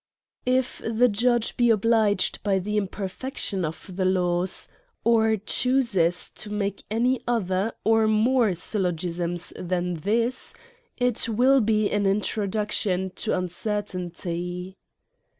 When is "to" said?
6.31-6.49, 13.17-13.37